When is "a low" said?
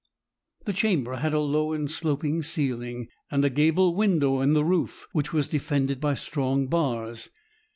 1.31-1.73